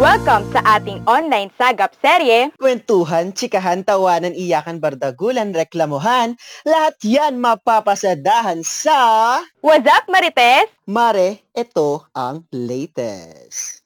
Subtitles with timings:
[0.00, 2.48] Welcome sa ating online sagap serye.
[2.56, 8.96] Kwentuhan, tsikahan, tawanan, iyakan, bardagulan, reklamuhan, lahat yan mapapasadahan sa...
[9.60, 10.72] What's up, Marites?
[10.88, 13.84] Mare, ito ang latest.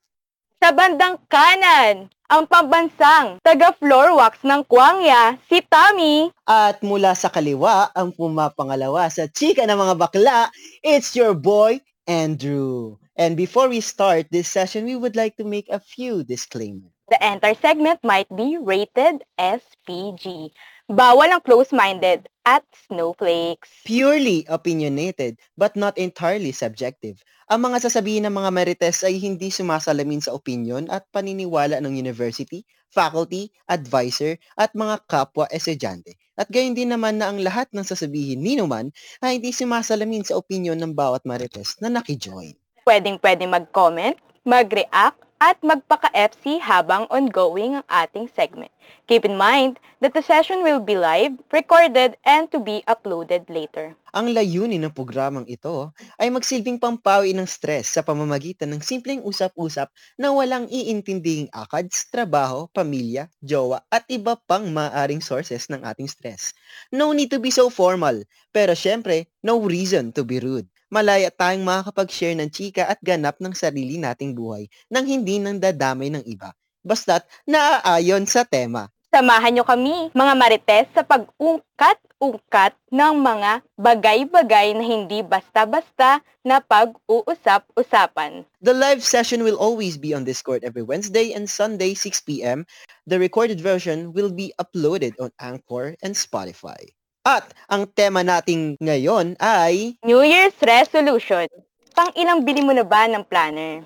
[0.63, 6.31] Sa bandang kanan, ang pambansang taga-floor wax ng Kwangya, si Tommy.
[6.47, 10.47] At mula sa kaliwa, ang pumapangalawa sa chika ng mga bakla,
[10.79, 13.03] it's your boy, Andrew.
[13.15, 16.91] And before we start this session, we would like to make a few disclaimers.
[17.07, 20.51] The entire segment might be rated SPG.
[20.91, 23.87] Bawal ang close-minded at snowflakes.
[23.87, 27.23] Purely opinionated, but not entirely subjective.
[27.47, 32.67] Ang mga sasabihin ng mga marites ay hindi sumasalamin sa opinion at paniniwala ng university,
[32.91, 36.19] faculty, advisor, at mga kapwa estudyante.
[36.35, 38.91] At gayon din naman na ang lahat ng sasabihin ni Numan
[39.23, 42.59] ay hindi sumasalamin sa opinion ng bawat marites na nakijoin.
[42.85, 48.73] Pwedeng-pwedeng mag-comment, mag-react, at magpaka-FC habang ongoing ang ating segment.
[49.05, 53.93] Keep in mind that the session will be live, recorded, and to be uploaded later.
[54.17, 59.93] Ang layunin ng programang ito ay magsilbing pampawi ng stress sa pamamagitan ng simpleng usap-usap
[60.17, 66.57] na walang iintinding akads, trabaho, pamilya, jowa at iba pang maaring sources ng ating stress.
[66.89, 68.17] No need to be so formal,
[68.49, 73.51] pero syempre, no reason to be rude malaya tayong makakapag-share ng chika at ganap ng
[73.51, 76.55] sarili nating buhay nang hindi nang dadamay ng iba.
[76.87, 78.87] Basta't naaayon sa tema.
[79.11, 88.43] Samahan nyo kami, mga marites, sa pag-ungkat-ungkat ng mga bagay-bagay na hindi basta-basta na pag-uusap-usapan.
[88.59, 92.67] The live session will always be on Discord every Wednesday and Sunday 6pm.
[93.07, 96.91] The recorded version will be uploaded on Anchor and Spotify.
[97.25, 99.97] At ang tema nating ngayon ay...
[100.05, 101.49] New Year's Resolution.
[101.97, 103.81] Pang ilang bili mo na ba ng planner?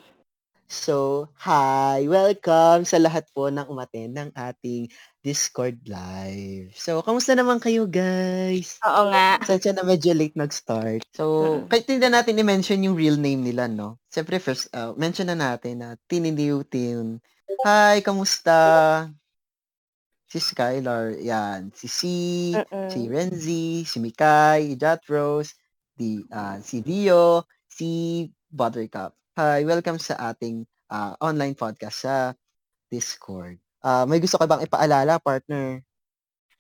[0.66, 2.02] So, hi!
[2.10, 4.90] Welcome sa lahat po ng umaten ng ating
[5.22, 6.74] Discord live.
[6.74, 8.82] So, kamusta naman kayo guys?
[8.82, 9.38] Oo nga.
[9.46, 11.06] Sensya na medyo late nag-start.
[11.14, 11.24] So,
[11.62, 11.70] hmm.
[11.70, 14.02] kahit hindi na natin i-mention yung real name nila, no?
[14.10, 17.22] Siyempre first, uh, mention na natin na Tiniliw Tin.
[17.62, 19.06] Hi, kamusta?
[20.28, 22.00] Si Skylar, yan, si C,
[22.52, 22.92] Mm-mm.
[22.92, 25.56] si Renzi, si Mikay, Jat Rose,
[25.96, 29.16] di, uh, si Dio, si Buttercup.
[29.40, 32.16] Hi, welcome sa ating uh, online podcast sa
[32.92, 33.56] Discord.
[33.80, 35.80] Uh, may gusto ka bang ipaalala, partner?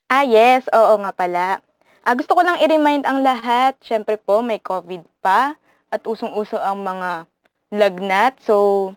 [0.08, 0.64] Ah, yes.
[0.72, 1.60] Oo nga pala.
[2.08, 3.76] Ah, gusto ko lang i-remind ang lahat.
[3.84, 5.60] Siyempre po, may COVID pa
[5.92, 7.28] at usong-uso ang mga
[7.76, 8.40] lagnat.
[8.40, 8.96] So,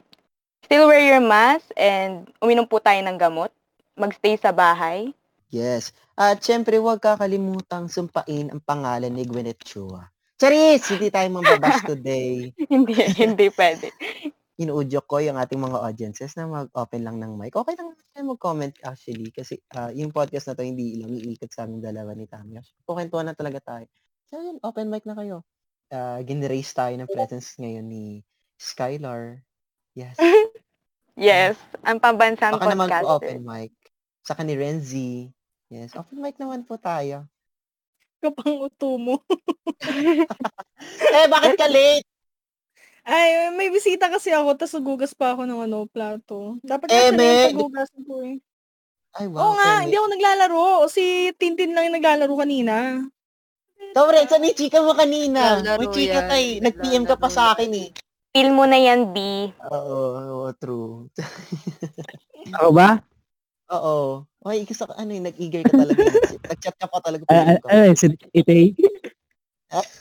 [0.64, 3.52] still wear your mask and uminom po tayo ng gamot
[3.96, 5.12] magstay sa bahay.
[5.52, 5.92] Yes.
[6.16, 10.08] At syempre, huwag kakalimutang sumpain ang pangalan ni Gwyneth Chua.
[10.42, 10.90] Charis!
[10.90, 12.50] Hindi tayo mambabas today.
[12.72, 13.94] hindi, hindi pwede.
[14.58, 17.54] Inuudyo ko yung ating mga audiences na mag-open lang ng mic.
[17.54, 21.66] Okay lang tayo mag-comment actually kasi uh, yung podcast na to hindi lang iikot sa
[21.66, 22.58] aming dalawa ni Tami.
[22.86, 23.86] Kukentuhan na talaga tayo.
[24.30, 25.44] So yun, open mic na kayo.
[25.92, 28.04] Uh, ginraise tayo ng presence ngayon ni
[28.62, 29.42] Skylar.
[29.94, 30.16] Yes.
[31.18, 32.78] yes, ang pambansang Baka podcaster.
[32.78, 33.72] naman po open mic.
[34.22, 35.30] Saka ni Renzi.
[35.72, 37.26] Yes, open mic naman po tayo.
[38.22, 39.16] Kapang uto mo.
[41.18, 42.06] eh, bakit ka late?
[43.02, 46.62] Ay, may bisita kasi ako, tapos nagugas pa ako ng ano, plato.
[46.62, 47.50] Dapat eh, kasi may...
[47.50, 48.38] nagugas ko eh.
[49.18, 49.42] Ay, wow.
[49.42, 50.66] Oo nga, hindi ako naglalaro.
[50.86, 53.02] Si Tintin lang yung naglalaro kanina.
[53.92, 55.60] Tawre, saan yung chika mo kanina?
[55.60, 56.62] May chika ka eh.
[56.62, 57.90] Nag-PM ka pa sa akin eh.
[58.32, 59.50] Feel mo na yan, B.
[59.68, 61.12] Oo, oh, true.
[62.56, 63.04] Ako ba?
[63.72, 64.28] Oo.
[64.44, 66.02] Ay, kasi ano yung nag-eager ka talaga.
[66.52, 67.24] Nag-chat ka pa talaga.
[67.32, 68.76] Ah, ah, ah, si Itay.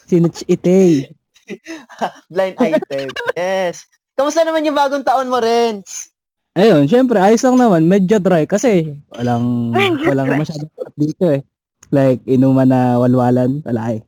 [0.09, 0.17] Si
[0.51, 1.07] Itay.
[2.33, 3.09] Blind item.
[3.39, 3.87] Yes.
[4.19, 6.11] Kamusta naman yung bagong taon mo, Renz?
[6.59, 7.87] Ayun, syempre, ayos lang naman.
[7.87, 9.71] Medyo dry kasi walang,
[10.03, 11.47] walang masyadong dito eh.
[11.95, 13.63] Like, inuman na walwalan.
[13.63, 14.01] Wala eh.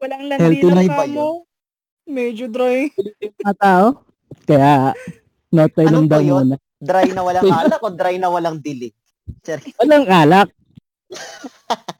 [0.00, 1.44] Walang landilan ka mo.
[2.08, 2.88] Medyo dry.
[3.44, 3.86] Mga tao.
[4.48, 4.96] Kaya,
[5.52, 6.56] not ano daw muna.
[6.78, 8.94] Dry na walang alak o dry na walang dilig?
[9.44, 9.74] Sorry.
[9.82, 10.48] Walang alak.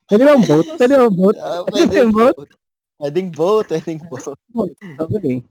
[0.08, 0.66] Pwede bang boat?
[0.80, 1.36] Pwede bang boat?
[1.36, 2.36] Uh, pwede bang boat?
[2.98, 3.66] Pwedeng boat.
[3.70, 4.34] Pwedeng boat.
[4.98, 5.46] Okay.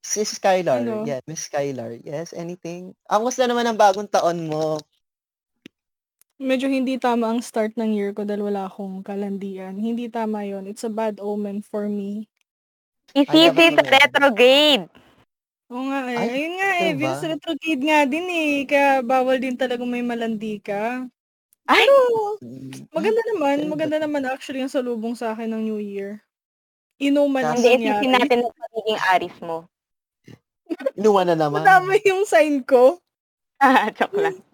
[0.00, 0.80] Si Skylar.
[0.80, 1.04] Ano?
[1.04, 2.00] Yeah, Miss Skylar.
[2.00, 2.96] Yes, anything?
[3.12, 4.80] Ang ah, na naman ang bagong taon mo?
[6.40, 9.76] Medyo hindi tama ang start ng year ko dahil wala akong kalandian.
[9.76, 12.24] Hindi tama yon It's a bad omen for me.
[13.12, 14.88] Isisi sa retrograde.
[15.68, 16.16] Oo nga eh.
[16.16, 17.28] Ay, Ayun nga eh, Venus ba?
[17.36, 18.52] retrograde nga din eh.
[18.64, 21.04] Kaya bawal din talaga may malandi ka.
[21.68, 21.84] Ay!
[21.84, 21.96] Pero,
[22.40, 23.56] mm, maganda naman.
[23.68, 26.24] Maganda naman actually yung salubong sa akin ng New Year.
[26.96, 29.68] Inuman ang Hindi, isipin natin ang pagiging aris mo.
[30.96, 31.62] Inuwan na naman.
[31.62, 32.98] Madami yung sign ko.
[33.94, 34.38] Joke lang.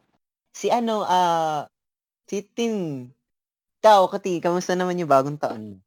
[0.55, 1.67] Si ano, ah,
[2.31, 3.11] si Tin.
[3.83, 5.83] Ikaw, Kati, kamusta naman yung bagong taon?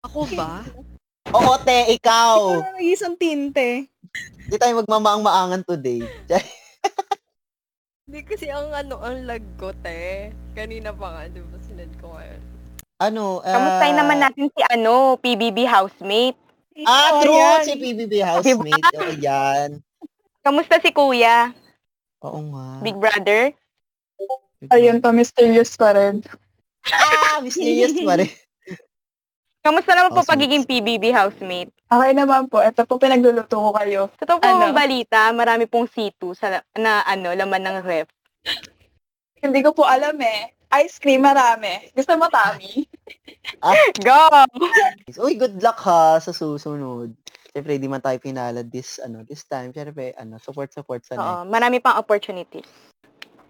[0.00, 0.64] Ako ba?
[1.30, 2.56] Oo, te, ikaw.
[2.56, 3.84] Parang isang tinte.
[4.40, 6.00] Hindi tayo magmamaang-maangan today.
[8.08, 10.32] Hindi kasi ang ano, ang lag ko, te.
[10.56, 12.40] Kanina pa nga, di ba, sinad ko ngayon.
[12.98, 16.38] ano, ah, Kamustahin naman natin si ano, PBB housemate.
[16.82, 17.36] Ah, Oh, true!
[17.36, 17.60] yan.
[17.62, 18.96] Si PBB housemate.
[18.96, 19.68] Oo, yan.
[20.40, 21.52] Kamusta si Kuya?
[22.24, 22.80] Oo nga.
[22.80, 23.52] Big Brother?
[24.72, 26.24] Ayun pa, mysterious pa rin.
[26.88, 28.32] Ah, mysterious pa rin.
[29.68, 30.32] Kamusta naman po Housemate.
[30.32, 31.68] pagiging PBB housemate?
[31.92, 32.56] Okay naman po.
[32.64, 34.08] Ito po pinagluluto ko kayo.
[34.16, 34.72] Totoo po Ano?
[34.72, 38.08] balita, marami pong C2 sa na ano, laman ng ref.
[39.44, 40.56] Hindi ko po alam eh.
[40.80, 41.84] Ice cream marami.
[41.92, 42.80] Gusto mo, Tami?
[44.08, 44.16] Go!
[45.28, 47.12] Uy, good luck ha sa susunod.
[47.52, 49.76] Siyempre, di man tayo pinalad this, ano, this time.
[49.76, 52.68] Siyempre, ano, support, support sa Oo, marami pang opportunities.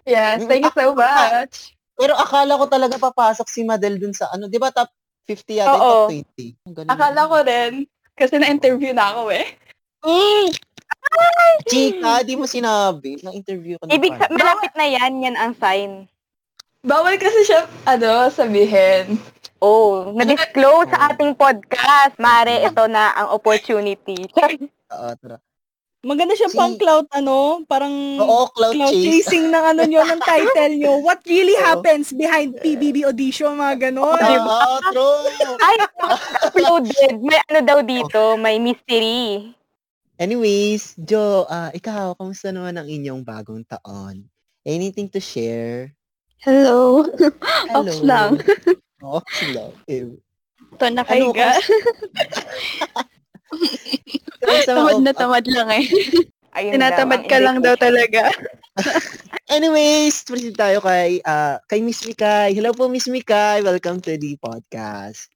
[0.03, 1.79] Yes, thank you so much.
[1.95, 4.98] Pero akala ko talaga papasok si Madel dun sa, ano, di ba top
[5.29, 6.09] 50 yata, Oo.
[6.09, 6.65] top 20?
[6.65, 6.89] Ang galing.
[6.89, 7.73] Akala ko rin,
[8.17, 9.45] kasi na-interview na ako eh.
[11.69, 13.21] Chika, di mo sinabi.
[13.21, 16.09] Na-interview ko na Ibig sa malapit na yan, yan ang sign.
[16.81, 19.19] Bawal kasi siya, ano, sabihin.
[19.59, 22.15] Oh, na-disclose sa ating podcast.
[22.15, 24.25] Mare, ito na ang opportunity.
[24.95, 25.37] Oo, tara.
[25.99, 29.03] Maganda siya Si- pang clout, ano, parang Oo, cloud, clout chase.
[29.03, 30.95] chasing ng ano nyo, ng title nyo.
[31.05, 31.65] What really Oo.
[31.65, 34.15] happens behind PBB audition, mga ganon.
[34.15, 35.27] Oo, true.
[35.59, 35.75] Ay,
[36.39, 37.19] uploaded.
[37.19, 39.51] May ano daw dito, may mystery.
[40.15, 44.23] Anyways, Jo, ah, ikaw, kamusta naman ang inyong bagong taon?
[44.63, 45.91] Anything to share?
[46.39, 47.03] Hello.
[47.75, 47.83] Hello.
[47.83, 48.31] Off lang.
[49.03, 49.71] Off lang.
[49.91, 50.07] Eh,
[50.71, 51.59] Ito nakahiga.
[51.59, 53.18] kamusta
[54.67, 55.85] tamad na tamad lang eh.
[56.57, 58.33] Ayun Tinatamad ka ang lang daw talaga.
[59.53, 62.57] Anyways, proceed tayo kay ah, kay Miss Mikay.
[62.57, 63.61] Hello po, Miss Mikay.
[63.61, 65.29] Welcome to the podcast.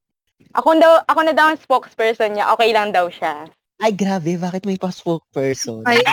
[0.57, 2.50] Ako daw, ako na daw ang spokesperson niya.
[2.57, 3.45] Okay lang daw siya.
[3.81, 4.38] Ay, grabe.
[4.38, 5.86] Bakit may pa-spokesperson?
[5.86, 6.01] Ay.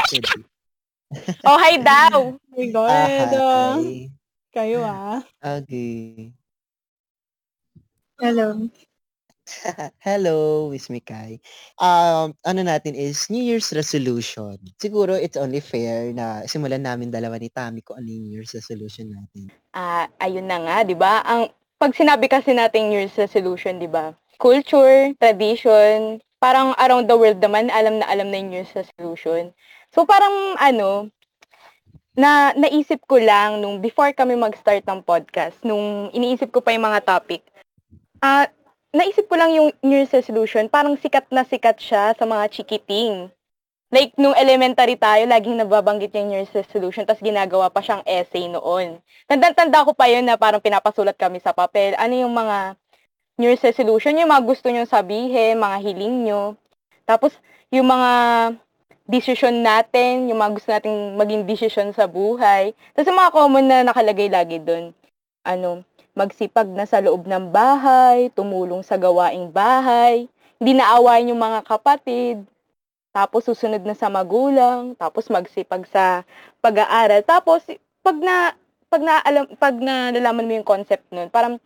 [1.42, 2.38] Oh, hi daw.
[2.38, 3.34] Oh my God.
[3.34, 3.82] ah.
[3.82, 4.06] Hi.
[4.54, 5.18] kayo ah.
[5.42, 6.30] Okay.
[8.22, 8.70] Hello.
[10.06, 11.40] Hello, Miss Mikay.
[11.78, 14.56] Um, ano natin is New Year's resolution.
[14.78, 18.54] Siguro it's only fair na simulan namin dalawa ni Tami kung ano yung New Year's
[18.54, 19.50] resolution natin.
[19.74, 21.22] Ah, ayun na nga, 'di ba?
[21.26, 21.50] Ang
[21.80, 24.14] pag sinabi kasi nating New Year's resolution, 'di ba?
[24.40, 29.52] Culture, tradition, parang around the world naman alam na alam na yung New Year's resolution.
[29.92, 31.12] So parang ano,
[32.14, 36.86] na naisip ko lang nung before kami mag-start ng podcast, nung iniisip ko pa yung
[36.86, 37.44] mga topic.
[38.20, 38.48] Ah,
[38.90, 43.30] naisip ko lang yung New Year's resolution, parang sikat na sikat siya sa mga chikiting.
[43.90, 48.46] Like, nung elementary tayo, laging nababanggit yung New Year's resolution, tapos ginagawa pa siyang essay
[48.46, 49.02] noon.
[49.26, 51.98] Tanda-tanda ko pa yun na parang pinapasulat kami sa papel.
[51.98, 52.78] Ano yung mga
[53.34, 56.54] New Year's resolution, yung mga gusto nyo sabihin, mga hiling nyo.
[57.02, 57.34] Tapos,
[57.74, 58.10] yung mga
[59.10, 62.70] decision natin, yung mga gusto nating maging decision sa buhay.
[62.94, 64.94] Tapos, yung mga common na nakalagay lagi doon.
[65.42, 65.82] Ano,
[66.14, 70.26] magsipag na sa loob ng bahay, tumulong sa gawaing bahay,
[70.60, 72.44] hindi naawayin yung mga kapatid,
[73.10, 76.22] tapos susunod na sa magulang, tapos magsipag sa
[76.62, 77.26] pag-aaral.
[77.26, 77.66] Tapos
[78.00, 78.54] pag na
[78.86, 81.58] pag na alam pag nalalaman mo yung concept nun, parang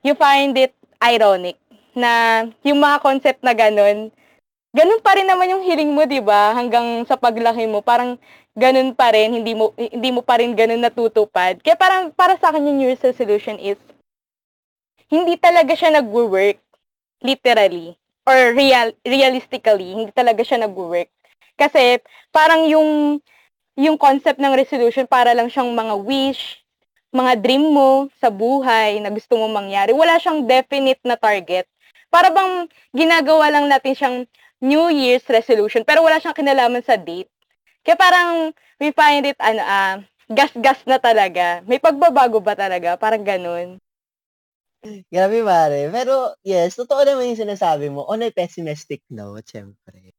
[0.00, 0.72] you find it
[1.04, 1.60] ironic
[1.92, 4.08] na yung mga concept na ganun,
[4.72, 6.56] ganun pa rin naman yung hiling mo, 'di ba?
[6.56, 8.16] Hanggang sa paglaki mo, parang
[8.54, 11.58] ganun pa rin, hindi mo hindi mo pa rin ganun natutupad.
[11.60, 13.78] Kaya parang para sa akin yung New Year's resolution is
[15.10, 16.58] hindi talaga siya nagwo-work
[17.20, 21.10] literally or real realistically, hindi talaga siya nagwo-work.
[21.58, 23.20] Kasi parang yung
[23.74, 26.62] yung concept ng resolution para lang siyang mga wish,
[27.10, 29.90] mga dream mo sa buhay na gusto mo mangyari.
[29.90, 31.66] Wala siyang definite na target.
[32.06, 34.16] Para bang ginagawa lang natin siyang
[34.62, 37.33] New Year's resolution pero wala siyang kinalaman sa date.
[37.84, 38.50] Kaya parang
[38.80, 39.94] we find it ano ah
[40.28, 41.60] gas-gas na talaga.
[41.68, 42.96] May pagbabago ba talaga?
[42.96, 43.76] Parang ganun.
[45.12, 45.88] Grabe, pare.
[45.88, 48.04] Pero, yes, totoo naman yung sinasabi mo.
[48.08, 50.12] On a pessimistic note, syempre.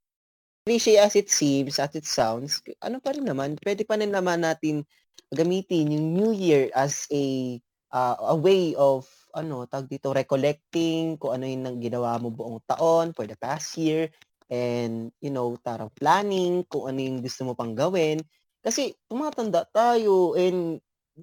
[0.66, 4.42] Cliche as it seems, as it sounds, ano pa rin naman, pwede pa rin naman
[4.42, 4.82] natin
[5.30, 7.58] gamitin yung New Year as a
[7.94, 9.06] uh, a way of
[9.38, 14.10] ano, tag dito, recollecting kung ano yung ginawa mo buong taon for the past year
[14.52, 18.22] and, you know, tarang planning kung ano yung gusto mo pang gawin.
[18.66, 20.82] Kasi tumatanda tayo and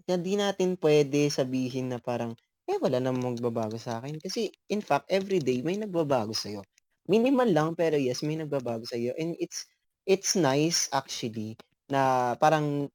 [0.08, 2.32] hindi natin pwede sabihin na parang
[2.70, 4.16] eh wala namang magbabago sa akin.
[4.22, 6.62] Kasi in fact, every day may nagbabago sa'yo.
[7.10, 9.12] Minimal lang pero yes, may nagbabago sa'yo.
[9.18, 9.66] And it's
[10.06, 11.58] it's nice actually
[11.90, 12.88] na parang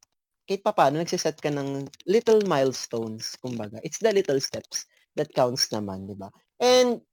[0.49, 3.79] kahit pa paano, nagsiset ka ng little milestones, kumbaga.
[3.83, 4.87] It's the little steps
[5.19, 6.31] that counts naman, di ba?
[6.59, 7.03] And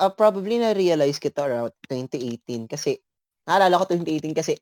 [0.00, 3.00] uh, probably na-realize kita around 2018 kasi,
[3.48, 4.54] naalala ko 2018 kasi,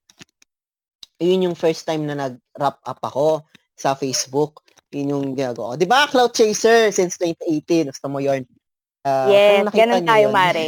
[1.22, 4.62] yun yung first time na nag-wrap up ako sa Facebook.
[4.94, 5.76] Yun yung ginagawa ko.
[5.78, 7.90] Di ba, Cloud Chaser since 2018.
[7.90, 8.46] Gusto mo yun?
[9.04, 10.66] Uh, yes, ganun tayo, yun, Mare.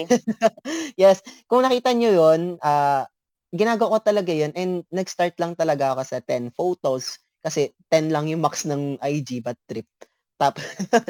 [1.00, 1.23] yes.
[1.46, 3.06] Kung nakita nyo yun, uh,
[3.54, 8.26] ginagawa ko talaga yun and nag-start lang talaga ako sa 10 photos kasi 10 lang
[8.26, 9.87] yung max ng IG bad trip.
[10.37, 10.61] Tap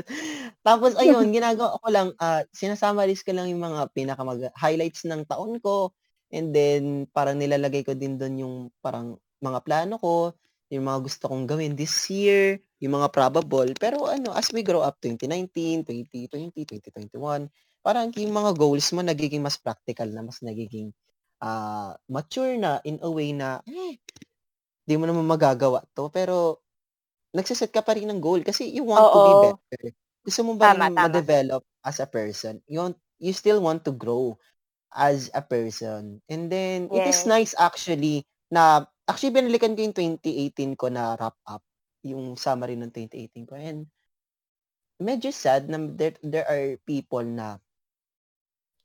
[0.66, 4.23] Tapos ayun, ginagawa ko lang uh, sinasummarize ko lang yung mga pinaka
[4.54, 5.90] highlights ng taon ko
[6.30, 10.35] and then parang nilalagay ko din doon yung parang mga plano ko,
[10.73, 13.71] yung mga gusto kong gawin this year, yung mga probable.
[13.78, 16.66] Pero ano, as we grow up 2019, 2020,
[17.14, 17.47] 2021,
[17.85, 20.90] parang yung mga goals mo nagiging mas practical na, mas nagiging
[21.42, 24.00] uh, mature na in a way na eh,
[24.87, 26.65] di mo naman magagawa to, pero
[27.37, 29.12] nagsiset ka pa rin ng goal kasi you want Oo.
[29.12, 29.85] to be better.
[30.25, 32.59] Gusto mo ba tama, ma-develop as a person?
[32.66, 34.40] You, want, you still want to grow
[34.97, 36.25] as a person.
[36.26, 36.97] And then, yes.
[36.97, 41.62] it is nice actually na, actually binalikan ko yung 2018 ko na wrap up,
[42.02, 43.55] yung summary ng 2018 ko.
[43.55, 43.87] And
[44.99, 47.61] medyo sad na there, there are people na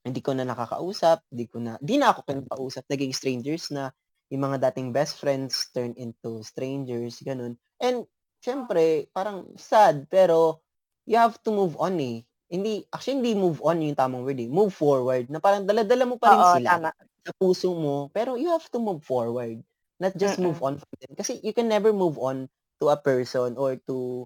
[0.06, 3.94] hindi ko na nakakausap, hindi ko na, hindi na ako kinakausap, naging strangers na,
[4.32, 7.60] yung mga dating best friends turn into strangers, ganun.
[7.84, 8.08] And,
[8.42, 10.62] syempre, parang sad, pero
[11.08, 12.26] you have to move on eh.
[12.52, 14.50] Hindi, actually, hindi move on yung tamang word eh.
[14.52, 15.30] Move forward.
[15.32, 16.92] Na parang daladala mo pa rin Oo, sila tama.
[17.26, 19.62] sa puso mo, pero you have to move forward.
[20.02, 20.42] Not just Mm-mm.
[20.42, 21.14] move on from them.
[21.16, 22.50] Kasi you can never move on
[22.82, 24.26] to a person or to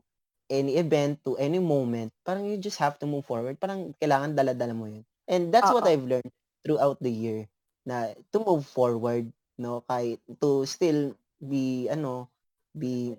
[0.49, 2.13] any event, to any moment.
[2.23, 3.59] Parang you just have to move forward.
[3.59, 5.03] Parang kailangan daladala mo yun.
[5.27, 5.73] And that's Uh-oh.
[5.73, 6.31] what I've learned
[6.63, 7.49] throughout the year
[7.85, 9.29] na to move forward
[9.61, 12.29] no kahit to still be ano
[12.73, 13.13] be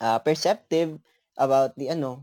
[0.00, 0.98] uh, perceptive
[1.36, 2.22] about the ano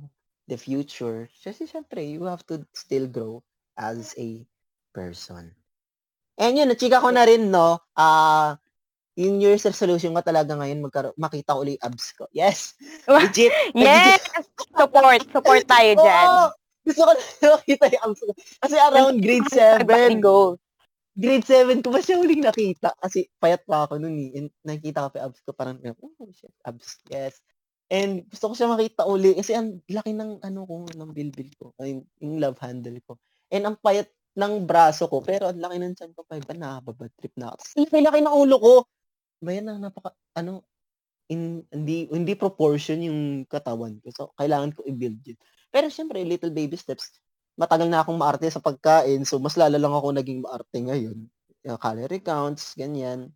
[0.50, 3.40] the future kasi syempre you have to still grow
[3.80, 4.44] as a
[4.92, 5.54] person
[6.36, 8.54] and yun chika ko na rin no uh,
[9.14, 12.26] yung New Year's resolution ko talaga ngayon magkaro- makita ko ulit abs ko.
[12.34, 12.74] Yes.
[13.06, 13.54] Legit.
[13.78, 14.26] yes.
[14.74, 15.30] Support.
[15.30, 16.28] Support tayo dyan.
[16.34, 16.50] Oh,
[16.82, 18.34] gusto ko na makita yung abs ko.
[18.34, 20.18] Kasi around grade 7.
[20.18, 20.58] Go
[21.14, 24.30] grade 7 ko pa siya huling nakita kasi payat pa ako noon eh.
[24.42, 27.38] And nakita ko pa abs ko parang, oh shit, abs, yes.
[27.92, 31.76] And gusto ko siya makita uli kasi ang laki ng ano ko, ng bilbil ko,
[31.80, 33.20] ay, yung love handle ko.
[33.54, 37.12] And ang payat ng braso ko, pero ang laki ng chan ko pa, iba nakababad
[37.20, 37.58] trip na ako.
[37.62, 38.74] Tapos laki ng ulo ko.
[39.44, 40.64] Bayan na napaka, ano,
[41.30, 44.08] in, hindi, hindi proportion yung katawan ko.
[44.16, 45.38] So, kailangan ko i-build yun.
[45.70, 47.24] Pero syempre, little baby steps
[47.54, 51.18] matagal na akong maarte sa pagkain, so mas lalo lang ako naging maarte ngayon.
[51.64, 53.30] Yung calorie counts, ganyan.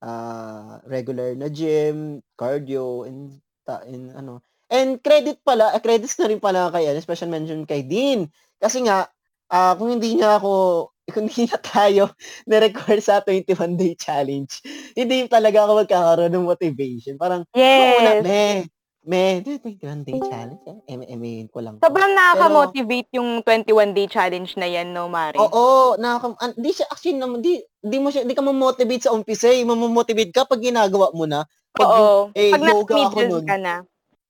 [0.00, 4.44] Uh, regular na gym, cardio, and, ta, and ano.
[4.70, 8.30] And credit pala, uh, credits na rin pala kay, ano, special mention kay Dean.
[8.62, 9.10] Kasi nga,
[9.50, 10.52] uh, kung hindi niya ako,
[11.14, 12.04] kung hindi na tayo
[12.50, 14.62] na-record sa 21-day challenge,
[14.98, 17.18] hindi talaga ako magkakaroon ng motivation.
[17.18, 18.22] Parang, yes.
[18.22, 20.60] Muna, may 21 day challenge.
[20.84, 21.80] Eh, eme ko lang.
[21.80, 25.40] Sobrang nakaka-motivate yung 21 day challenge na yan, no, Mari?
[25.40, 29.48] Oo, nakaka hindi siya actually naman di di mo siya di ka mo-motivate sa umpisa,
[29.48, 31.48] eh, mo-motivate ka pag ginagawa mo na.
[31.72, 32.08] Pag, Oo.
[32.36, 33.46] Eh, pag yoga ako nun.
[33.48, 33.74] ka na.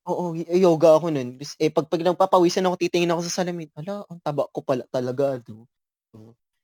[0.06, 1.28] Oo, yoga ako nun.
[1.58, 3.66] Eh, pag, pag nagpapawisan ako, titingin ako sa salamin.
[3.74, 5.42] Ala, ang taba ko pala talaga.
[5.50, 5.66] No?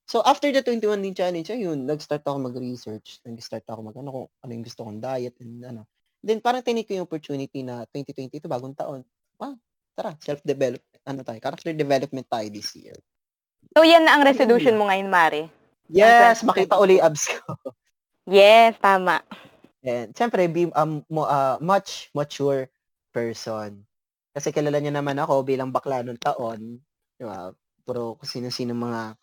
[0.07, 3.19] So, after the 21 day challenge, ayun, nag-start ako mag-research.
[3.27, 5.83] Nag-start ako mag, ano, kung ano yung gusto kong diet and ano.
[6.27, 9.07] Then parang tinik ko yung opportunity na 2022, bagong taon.
[9.39, 9.55] Wow,
[9.95, 12.99] tara, self-develop, ano tayo, character development tayo this year.
[13.79, 15.47] So yan na ang resolution mo ngayon, Mari?
[15.87, 17.55] Yes, makita uli abs ko.
[18.27, 19.23] yes, tama.
[19.87, 22.67] And syempre, be um, mo, uh, much mature
[23.15, 23.87] person.
[24.35, 26.83] Kasi kilala niya naman ako bilang bakla nung taon.
[27.15, 27.55] Di ba?
[27.87, 29.15] Puro kung sino-sino mga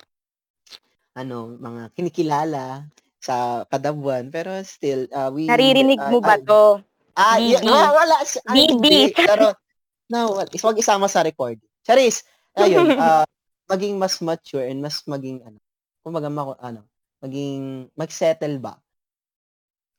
[1.20, 2.88] ano, mga kinikilala
[3.20, 4.32] sa kadabuan.
[4.32, 5.52] Pero still, uh, we...
[5.52, 6.80] Naririnig uh, mo ba to?
[7.14, 8.26] Ah, yeah, no, wala.
[8.50, 9.14] Ay, hindi.
[9.14, 9.54] Pero,
[10.14, 11.62] no, wag isama sa record.
[11.86, 12.26] Charis,
[12.58, 13.26] ayun, uh,
[13.72, 15.62] maging mas mature and mas maging, ano,
[16.02, 16.90] kumbaga, mako, ano,
[17.22, 18.74] maging, mag-settle ba?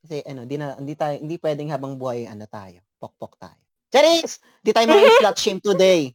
[0.04, 3.62] Kasi, ano, di na, hindi tayo, hindi pwedeng habang buhay, ano tayo, pokpok tayo.
[3.94, 4.42] Charis!
[4.58, 6.10] Di tayo mga slut shame today.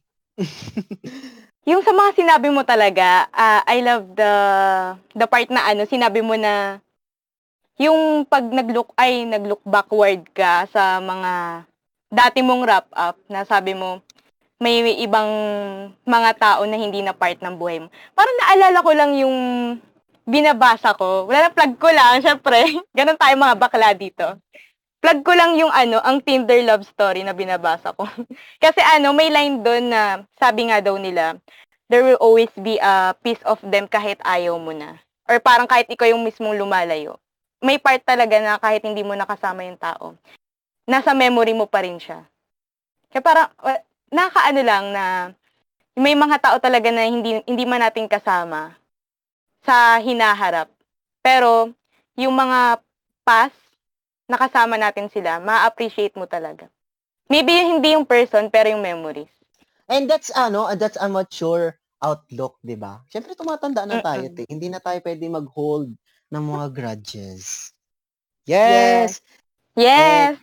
[1.64, 4.32] yung sa mga sinabi mo talaga, uh, I love the
[5.16, 6.84] the part na ano, sinabi mo na
[7.80, 11.64] yung pag nag-look ay nag-look backward ka sa mga
[12.12, 14.04] dati mong wrap up na sabi mo
[14.60, 15.32] may ibang
[16.04, 17.88] mga tao na hindi na part ng buhay mo.
[18.12, 19.36] Parang naalala ko lang yung
[20.28, 21.24] binabasa ko.
[21.24, 22.68] Wala na plug ko lang, syempre.
[22.96, 24.36] Ganon tayo mga bakla dito.
[25.00, 28.04] plug ko lang yung ano, ang Tinder love story na binabasa ko.
[28.62, 31.40] Kasi ano, may line doon na sabi nga daw nila,
[31.88, 35.00] there will always be a piece of them kahit ayaw mo na.
[35.24, 37.16] Or parang kahit ikaw yung mismong lumalayo.
[37.60, 40.16] May part talaga na kahit hindi mo nakasama yung tao,
[40.88, 42.24] nasa memory mo pa rin siya.
[43.12, 43.48] Kaya parang,
[44.08, 45.04] nakakaano lang na
[45.92, 48.72] may mga tao talaga na hindi, hindi man natin kasama
[49.60, 50.72] sa hinaharap.
[51.20, 51.76] Pero,
[52.16, 52.80] yung mga
[53.28, 53.60] past,
[54.24, 56.64] nakasama natin sila, ma-appreciate mo talaga.
[57.28, 59.30] Maybe hindi yung person, pero yung memories.
[59.90, 63.02] And that's ano, that's a mature outlook, 'di ba?
[63.10, 64.46] Syempre tumatanda na tayo, te.
[64.46, 65.92] Hindi na tayo pwede mag-hold
[66.30, 67.74] ng mga grudges.
[68.46, 69.18] Yes.
[69.74, 70.38] Yes.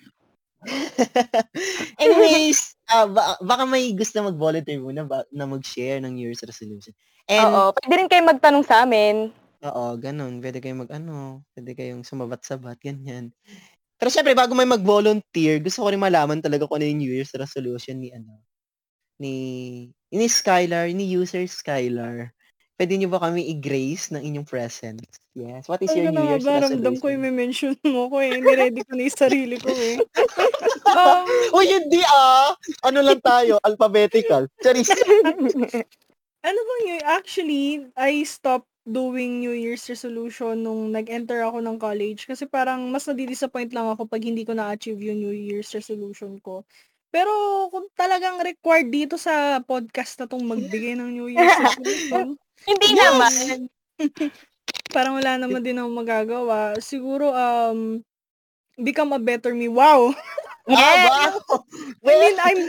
[2.02, 6.92] Anyways, uh, ba- baka may gusto mag-volunteer muna ba- na mag-share ng New Year's resolution.
[7.28, 7.72] And, Oo.
[7.76, 9.32] Pwede rin kayo magtanong sa amin.
[9.64, 10.40] Oo, ganun.
[10.40, 13.34] Pwede kayong mag-ano, pwede kayong sumabat-sabat, ganyan.
[13.98, 17.34] Pero syempre, bago may mag-volunteer, gusto ko rin malaman talaga kung ano yung New Year's
[17.34, 18.38] resolution ni ano,
[19.18, 19.36] ni,
[20.14, 22.32] ni Skylar, ni user Skylar.
[22.78, 25.18] Pwede niyo ba kami i-grace ng inyong presence?
[25.34, 25.66] Yes.
[25.66, 26.78] What is your Ay, New Year's resolution?
[26.78, 28.38] Ramdam ko yung mention mo ko eh.
[28.38, 29.98] Niready ko na yung sarili ko eh.
[30.94, 31.26] um,
[31.58, 32.54] Uy, hindi ah!
[32.86, 33.58] Ano lang tayo?
[33.68, 34.46] Alphabetical.
[34.62, 34.94] Charis.
[36.48, 37.02] ano bang yun?
[37.02, 37.66] Actually,
[37.98, 43.74] I stopped doing New Year's resolution nung nag-enter ako ng college kasi parang mas nadidisappoint
[43.74, 46.62] lang ako pag hindi ko na-achieve yung New Year's resolution ko.
[47.10, 47.34] Pero
[47.74, 53.06] kung talagang required dito sa podcast na tong magbigay ng New Year's resolution, Hindi Yes!
[53.06, 53.58] naman.
[54.96, 56.60] parang wala naman din ako magagawa.
[56.80, 58.02] Siguro, um,
[58.80, 59.68] become a better me.
[59.70, 60.14] Wow!
[60.68, 60.76] Yes.
[60.84, 61.64] Ah, wow!
[62.04, 62.60] I mean, I'm...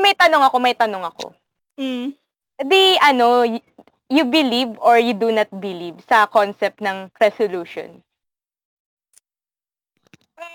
[0.00, 1.36] May tanong ako, may tanong ako.
[1.76, 2.16] Mm,
[2.64, 3.60] Di, ano, y-
[4.08, 8.00] you believe or you do not believe sa concept ng resolution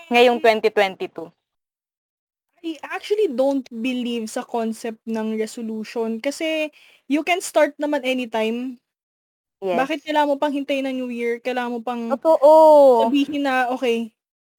[0.08, 1.28] ngayong 2022?
[2.64, 6.74] I actually don't believe sa concept ng resolution kasi
[7.06, 8.82] you can start naman anytime.
[9.62, 9.78] Yes.
[9.78, 11.38] Bakit kailangan mo pang hintayin ng New Year?
[11.42, 13.06] Kailangan mo pang Totoo.
[13.06, 14.10] sabihin na, okay,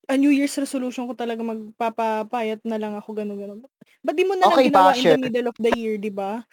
[0.07, 3.59] a New Year's resolution ko talaga magpapapayat na lang ako, gano'n, gano'n.
[4.03, 5.13] Ba't di mo na Okay, lang ginawa in basher.
[5.15, 6.43] the middle of the year, di ba?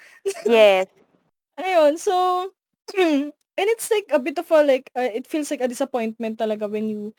[0.45, 0.87] Yes.
[1.63, 2.51] Ayun, so,
[3.57, 6.69] and it's like a bit of a, like, uh, it feels like a disappointment talaga
[6.71, 7.13] when you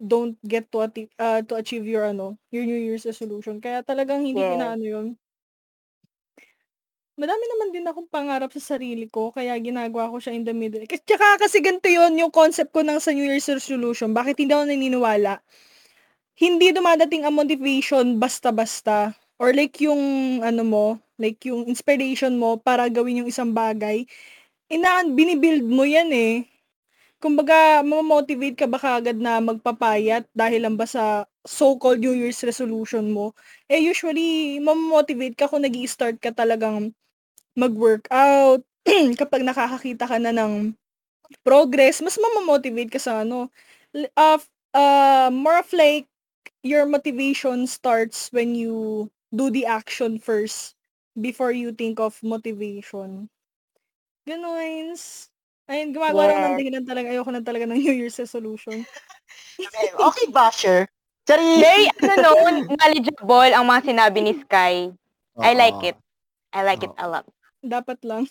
[0.00, 3.60] don't get to, ati- uh, to achieve your, ano, your New Year's resolution.
[3.60, 4.60] Kaya talagang hindi ko Yes.
[4.60, 5.06] na, ano yun.
[7.18, 10.80] Madami naman din akong pangarap sa sarili ko, kaya ginagawa ko siya in the middle.
[10.86, 14.54] Kasi, tsaka kasi ganito yun, yung concept ko ng sa New Year's resolution, bakit hindi
[14.54, 15.42] ako naniniwala?
[16.38, 19.12] Hindi dumadating ang motivation basta-basta.
[19.40, 20.00] Or like yung,
[20.44, 20.86] ano mo,
[21.20, 24.04] like yung inspiration mo para gawin yung isang bagay,
[24.70, 26.46] inaan, binibuild mo yan eh.
[27.22, 33.12] Kumbaga, mamotivate ka ba kagad na magpapayat dahil lang ba sa so-called New Year's resolution
[33.12, 33.36] mo?
[33.68, 36.92] Eh, usually, mamotivate ka kung nag start ka talagang
[37.58, 38.62] mag-workout,
[39.20, 40.74] kapag nakakakita ka na ng
[41.46, 43.50] progress, mas mamamotivate ka sa ano.
[44.16, 44.38] Uh,
[44.74, 46.06] uh, more of like,
[46.62, 50.76] your motivation starts when you do the action first
[51.18, 53.28] before you think of motivation.
[54.30, 54.94] Ganon.
[55.70, 57.06] Ayun, gumagawa lang ng dahilan talaga.
[57.10, 58.82] Ayoko na talaga ng New Year's resolution.
[59.60, 60.78] Okay, okay basher.
[61.28, 61.60] Charis!
[61.62, 62.32] Very, ano no,
[62.80, 64.88] knowledgeable ang mga sinabi ni Sky.
[65.36, 65.96] I like it.
[66.50, 67.28] I like it a lot.
[67.60, 68.24] Dapat lang.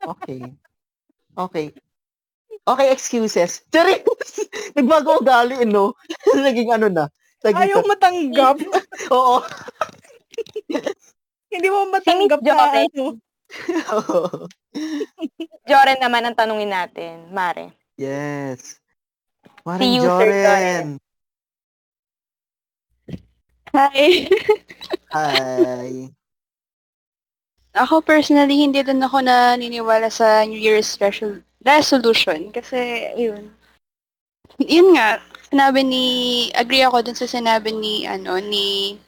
[0.00, 0.54] Okay.
[1.36, 1.66] Okay.
[2.62, 3.66] Okay, excuses.
[3.74, 4.06] Charis!
[4.78, 5.98] Nagbago ugali, no?
[6.32, 7.04] Naging ano na.
[7.42, 8.56] Naging- Ayaw matanggap.
[9.12, 9.42] Oo.
[11.52, 12.88] Hindi mo matanggap na Joren.
[12.94, 13.04] ano.
[15.70, 17.70] Joren naman ang tanungin natin, Mare.
[18.00, 18.80] yes.
[19.42, 20.88] Si Maring user Joren.
[23.72, 24.28] Hi.
[25.14, 25.92] Hi.
[27.72, 32.52] Ako personally, hindi din ako naniniwala sa New Year's resol- resolution.
[32.52, 33.48] Kasi, yun.
[34.60, 35.16] Yun nga,
[35.48, 36.04] sinabi ni,
[36.52, 39.00] agree ako dun sa sinabi ni, ano, ni,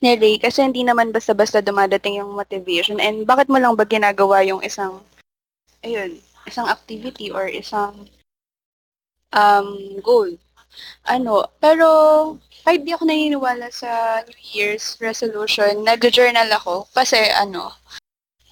[0.00, 0.36] ni Ray.
[0.40, 2.98] Kasi hindi naman basta-basta dumadating yung motivation.
[2.98, 5.04] And bakit mo lang ba ginagawa yung isang,
[5.84, 8.08] ayun, isang activity or isang
[9.32, 10.32] um, goal?
[11.04, 11.86] Ano, pero
[12.64, 17.74] kahit di ako naniniwala sa New Year's resolution, nag-journal ako kasi ano,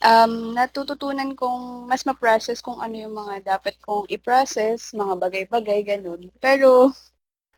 [0.03, 6.31] um, natututunan kong mas ma-process kung ano yung mga dapat kong i-process, mga bagay-bagay, ganun.
[6.43, 6.93] Pero,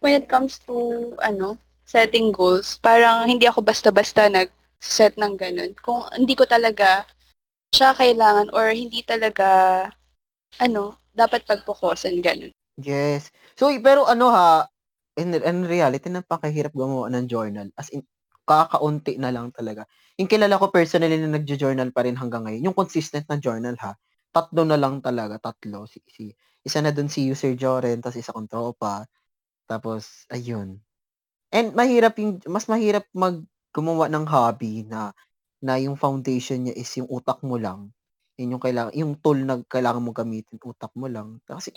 [0.00, 1.56] when it comes to, ano,
[1.90, 5.74] setting goals, parang hindi ako basta-basta nag-set ng ganun.
[5.82, 7.02] Kung hindi ko talaga
[7.74, 9.90] siya kailangan or hindi talaga,
[10.62, 12.54] ano, dapat pagpukosan, ganun.
[12.78, 13.34] Yes.
[13.58, 14.70] So, pero ano ha,
[15.18, 17.74] in, in reality, napakahirap gumawa ng journal.
[17.74, 18.06] As in,
[18.46, 19.82] kakaunti na lang talaga.
[20.18, 23.98] Yung kilala ko personally na nagjo-journal pa rin hanggang ngayon, yung consistent na journal ha,
[24.30, 25.90] tatlo na lang talaga, tatlo.
[25.90, 26.30] Si, si,
[26.62, 29.06] isa na dun si user Joren, tapos isa kong tropa.
[29.66, 30.78] Tapos, ayun.
[31.50, 35.14] And mahirap yung, mas mahirap mag gumawa ng hobby na
[35.60, 37.92] na yung foundation niya is yung utak mo lang.
[38.40, 41.36] Yun yung kailangan, yung tool na kailangan mo gamitin, utak mo lang.
[41.44, 41.68] Kasi,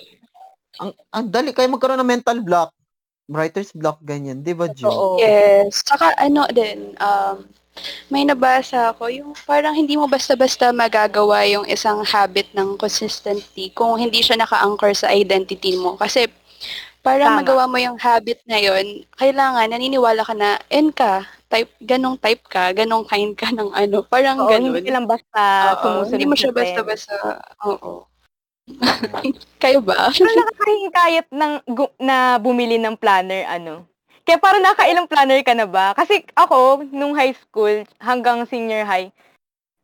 [0.79, 2.71] ang, ang dali, kaya magkaroon ng mental block.
[3.27, 4.39] Writer's block, ganyan.
[4.39, 5.19] Di ba, Jo?
[5.19, 5.83] Yes.
[5.83, 7.43] Saka ano din, um,
[8.07, 13.99] may nabasa ako, yung parang hindi mo basta-basta magagawa yung isang habit ng consistency kung
[13.99, 15.99] hindi siya naka-anchor sa identity mo.
[15.99, 16.31] Kasi
[17.03, 17.43] para Tama.
[17.43, 22.41] magawa mo yung habit na yun, kailangan naniniwala ka na, N ka, type, ganong type
[22.47, 24.79] ka, ganong kind ka ng ano, parang Oo, ganon.
[24.79, 27.15] hindi lang basta Oo, sumusunod hindi mo siya basta-basta,
[27.67, 28.07] oo.
[29.63, 30.07] Kayo ba?
[30.15, 31.53] Pero nakakahingkayat ng
[31.99, 33.83] na bumili ng planner, ano?
[34.23, 35.91] Kaya parang nakailang planner ka na ba?
[35.91, 39.11] Kasi ako, nung high school hanggang senior high,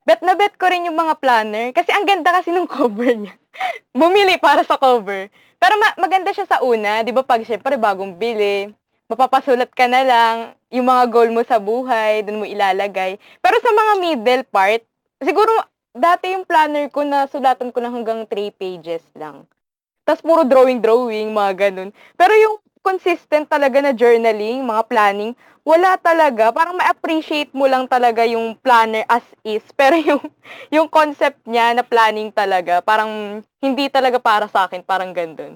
[0.08, 1.76] bet na bet ko rin yung mga planner.
[1.76, 3.36] Kasi ang ganda kasi nung cover niya.
[3.92, 5.28] Bumili para sa cover.
[5.60, 7.22] Pero ma- maganda siya sa una, di ba?
[7.22, 8.72] Pag syempre bagong bili,
[9.12, 10.36] mapapasulat ka na lang,
[10.72, 13.20] yung mga goal mo sa buhay, dun mo ilalagay.
[13.44, 14.82] Pero sa mga middle part,
[15.20, 15.52] siguro
[15.92, 19.44] dati yung planner ko na sulatan ko na hanggang 3 pages lang.
[20.08, 21.90] Tapos puro drawing-drawing, mga ganun.
[22.16, 25.36] Pero yung consistent talaga na journaling, mga planning,
[25.70, 26.46] wala talaga.
[26.58, 29.62] Parang ma-appreciate mo lang talaga yung planner as is.
[29.80, 30.24] Pero yung,
[30.76, 33.12] yung concept niya na planning talaga, parang
[33.66, 34.82] hindi talaga para sa akin.
[34.82, 35.54] Parang ganun.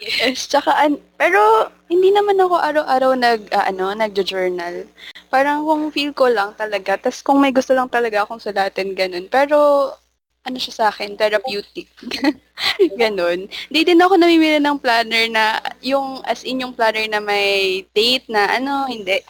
[0.00, 4.88] Yes, tsaka an- pero hindi naman ako araw-araw nag ah, ano, nagjo-journal.
[5.28, 9.28] Parang kung feel ko lang talaga, tas kung may gusto lang talaga akong sulatin ganun.
[9.28, 9.92] Pero
[10.46, 11.88] ano siya sa akin, therapeutic.
[13.00, 13.48] ganun.
[13.68, 18.26] Hindi din ako namimili ng planner na yung as in yung planner na may date
[18.32, 19.20] na ano, hindi.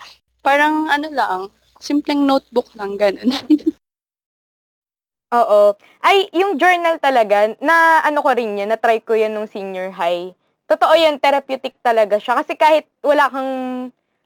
[0.43, 1.41] Parang ano lang,
[1.83, 3.31] simpleng notebook lang ganun.
[5.31, 5.79] Oo.
[6.03, 10.35] Ay, yung journal talaga, na ano ko rin yan, na-try ko yan nung senior high.
[10.67, 12.35] Totoo yan, therapeutic talaga siya.
[12.43, 13.53] Kasi kahit wala kang,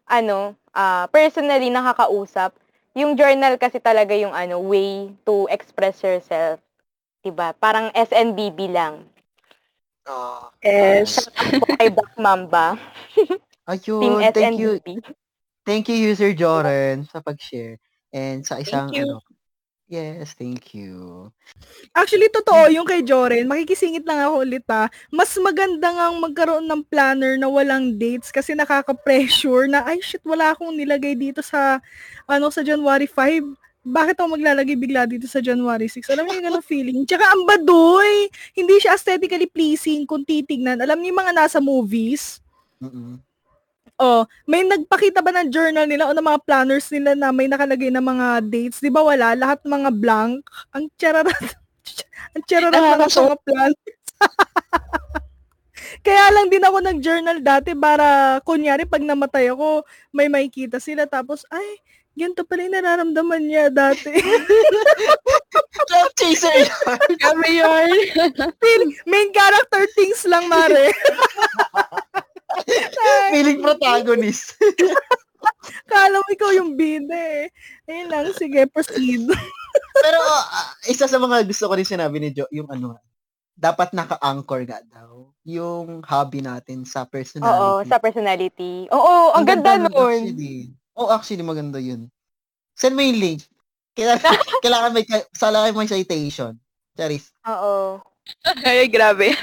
[0.09, 2.57] ano, ah, personally nakakausap,
[2.97, 6.63] yung journal kasi talaga yung ano, way to express yourself.
[7.24, 7.56] Diba?
[7.56, 9.08] Parang SNBB lang.
[10.04, 11.24] Ah, yes.
[11.32, 12.76] Ako kay Black Mamba.
[13.80, 14.76] Team ayun, thank you.
[15.64, 17.80] Thank you, user Joren, sa pag-share.
[18.12, 19.08] And sa isang, you.
[19.08, 19.24] ano,
[19.88, 21.32] yes, thank you.
[21.96, 23.48] Actually, totoo yung kay Joren.
[23.48, 24.92] Makikisingit lang ako ulit ha.
[25.08, 30.52] Mas maganda nga magkaroon ng planner na walang dates kasi nakaka-pressure na, ay shit, wala
[30.52, 31.80] akong nilagay dito sa,
[32.28, 33.63] ano, sa January 5.
[33.85, 36.09] Bakit ako maglalagay bigla dito sa January 6?
[36.09, 37.05] Alam niyo yung feeling?
[37.05, 38.33] Tsaka ang baduy!
[38.57, 40.81] Hindi siya aesthetically pleasing kung titignan.
[40.81, 42.40] Alam niyo yung mga nasa movies?
[42.81, 43.20] Mm-mm.
[43.94, 47.94] Oh, may nagpakita ba ng journal nila o ng mga planners nila na may nakalagay
[47.94, 48.83] na mga dates?
[48.83, 49.38] Di ba wala?
[49.38, 50.42] Lahat mga blank.
[50.75, 51.31] Ang chararat.
[52.35, 54.03] ang chararat lang ng mga planners.
[56.05, 61.07] Kaya lang din ako nag-journal dati para, kunyari, pag namatay ako, may makikita sila.
[61.07, 61.81] Tapos, ay,
[62.14, 64.14] ganito pala yung nararamdaman niya dati.
[65.90, 66.70] Love chaser yan.
[67.18, 67.90] Kami yun.
[68.62, 70.94] Feeling- Main character things lang, Mare.
[73.35, 74.55] Feeling protagonist.
[75.90, 77.53] Kala mo ikaw yung bida eh.
[77.85, 79.29] Ayun lang, sige, proceed.
[80.05, 82.96] Pero ah, isa sa mga gusto ko rin sinabi ni Jo, yung ano,
[83.55, 87.61] dapat naka-anchor nga daw yung hobby natin sa personality.
[87.61, 88.88] Oo, sa personality.
[88.88, 90.20] Oo, ang, ganda, nun, nun.
[90.33, 90.72] Actually.
[90.94, 92.07] Oh, actually, maganda yun.
[92.74, 93.42] Send mo yung link.
[93.94, 94.22] Kailangan,
[94.64, 96.52] kailangan may, kailangan may citation.
[96.94, 97.35] Charis.
[97.46, 97.98] Oo.
[98.66, 99.35] Ay, grabe.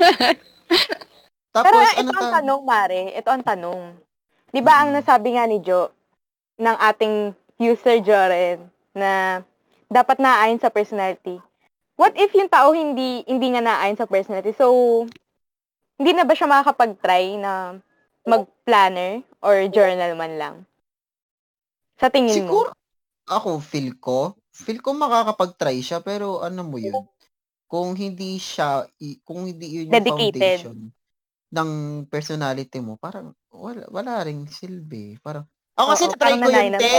[1.56, 3.02] Tapos, Pero ano ito ang ta- tanong, Mare.
[3.12, 3.82] Ito ang tanong.
[4.52, 4.96] Di ba ang Mm.
[5.00, 5.92] nasabi nga ni Jo,
[6.56, 7.16] ng ating
[7.60, 9.44] user Joren, na
[9.88, 11.40] dapat naayon sa personality.
[12.00, 14.56] What if yung tao hindi hindi niya naayon sa personality?
[14.56, 14.72] So,
[16.00, 17.78] hindi na ba siya makakapag-try na
[18.24, 20.56] mag-planner or journal man lang?
[22.02, 22.66] Sa tingin mo?
[22.66, 22.70] Siguro,
[23.30, 27.06] ako, feel ko, feel ko makakapag-try siya, pero ano mo yun,
[27.70, 28.90] kung hindi siya,
[29.22, 30.34] kung hindi yun yung Dedicated.
[30.34, 30.78] foundation
[31.52, 31.70] ng
[32.10, 35.22] personality mo, parang wala, wala ring silbi.
[35.22, 35.46] Parang,
[35.78, 36.92] ako kasi Oo, try ko yun, te.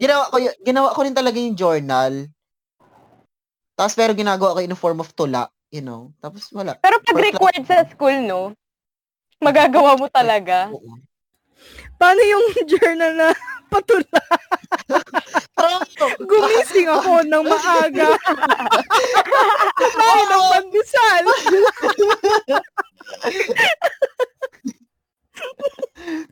[0.00, 2.26] Ginawa ko, yun- ginawa ko rin talaga yung journal.
[3.78, 6.12] Tapos pero ginagawa ko in the form of tula, you know.
[6.20, 6.76] Tapos wala.
[6.82, 8.52] Pero pag For required sa school, no?
[9.40, 10.68] Magagawa mo talaga.
[10.68, 11.00] Oo.
[11.96, 12.44] Paano yung
[12.76, 13.28] journal na
[13.70, 14.20] patula?
[15.54, 15.84] Parang,
[16.20, 18.08] Gumising ako ng maaga.
[19.78, 21.24] Kumain ng pandesal.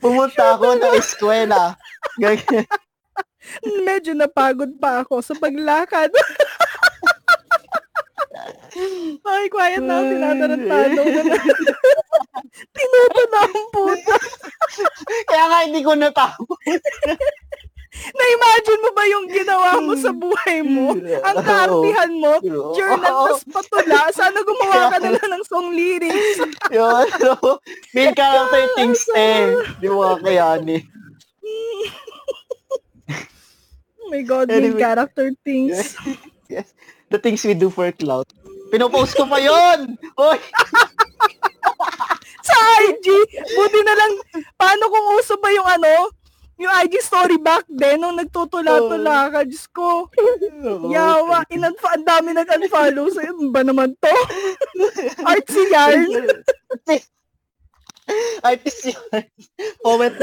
[0.00, 1.76] pumunta ako ng eskwela.
[3.64, 6.12] Medyo napagod pa ako sa paglakad.
[9.24, 10.02] Ay, quiet na.
[10.02, 11.36] Tinatarantado ko na.
[12.74, 14.14] Tinuto na ang puta.
[15.30, 16.58] Kaya nga hindi ko natapos.
[17.98, 20.94] Na-imagine mo ba yung ginawa mo sa buhay mo?
[20.94, 22.38] Ang kaartihan mo,
[22.72, 24.06] journal tas patula.
[24.14, 26.38] Sana gumawa ka na lang ng song lyrics.
[26.76, 27.06] Yun.
[27.18, 27.58] So,
[27.90, 29.50] main character things eh.
[29.82, 30.86] Di mo kakayanin.
[33.98, 34.78] Oh my God, main Anyway.
[34.78, 35.96] character things.
[36.46, 36.72] Yes.
[37.08, 38.28] The things we do for clout.
[38.68, 39.96] Pinopost ko pa yun!
[40.20, 40.38] Oy!
[42.48, 43.06] sa IG,
[43.56, 44.12] buti na lang,
[44.60, 46.12] paano kung uso ba yung ano,
[46.60, 50.10] yung IG story back then, nung nagtutula-tula ka, Diyos ko,
[50.92, 54.16] yawa, ang dami nag-unfollow sa'yo, ano ba naman to?
[55.32, 56.08] Artsy yarn.
[58.48, 59.24] Artist yun.
[59.84, 60.16] Poet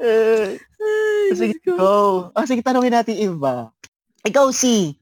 [0.00, 0.56] Ay,
[1.36, 2.32] sige, go.
[2.32, 3.68] Ah, sige, tanongin natin iba.
[4.20, 5.00] Ikaw, si,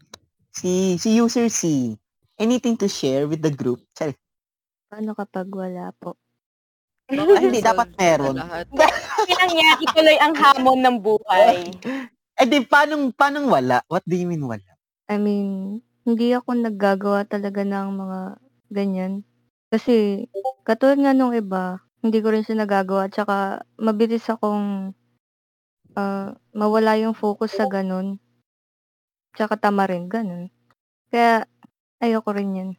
[0.55, 1.91] si, si user C,
[2.39, 3.83] anything to share with the group?
[3.91, 4.15] Sorry.
[4.87, 6.15] Paano kapag wala po?
[7.11, 8.39] Ay, hindi, dapat meron.
[8.39, 11.67] Kailang niya, ituloy ang hamon ng buhay.
[12.39, 13.83] Eh, di, paano, paano wala?
[13.91, 14.79] What do you mean wala?
[15.11, 18.21] I mean, hindi ako naggagawa talaga ng mga
[18.71, 19.27] ganyan.
[19.67, 20.29] Kasi,
[20.63, 23.11] katulad nga nung iba, hindi ko rin siya nagagawa.
[23.11, 24.95] Tsaka, mabilis akong
[25.99, 28.23] ah, mawala yung focus sa ganun.
[29.39, 30.51] Tsaka tama rin, ganun.
[31.15, 31.47] Kaya,
[32.03, 32.71] ayoko rin yan.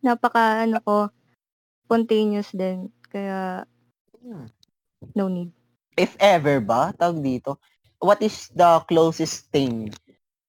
[0.00, 1.12] Napaka, ano ko,
[1.84, 2.88] spontaneous din.
[3.12, 3.68] Kaya,
[4.24, 4.48] Hmm.
[5.12, 5.52] no need.
[6.00, 7.60] If ever ba, tawag dito,
[8.00, 9.92] what is the closest thing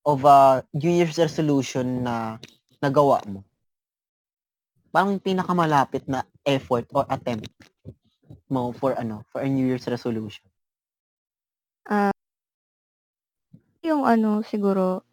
[0.07, 2.39] of a New Year's resolution na
[2.79, 3.43] nagawa mo?
[4.95, 7.51] Parang pinakamalapit na effort or attempt
[8.47, 10.47] mo for ano, for a New Year's resolution.
[13.87, 15.06] Yung ano, siguro,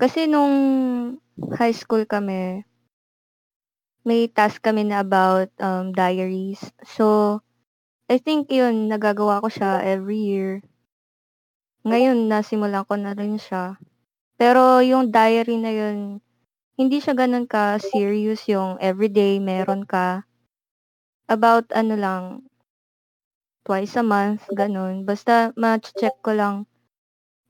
[0.00, 0.54] kasi nung
[1.58, 2.64] high school kami,
[4.08, 6.60] may task kami na about um, diaries.
[6.84, 7.06] So,
[8.12, 10.50] I think yun, nagagawa ko siya every year.
[11.88, 13.64] Ngayon, nasimulan ko na rin siya.
[14.40, 15.98] Pero yung diary na yun,
[16.80, 20.06] hindi siya ganun ka-serious yung everyday meron ka.
[21.34, 22.24] About ano lang,
[23.64, 24.94] twice a month, ganun.
[25.08, 26.56] Basta ma-check ko lang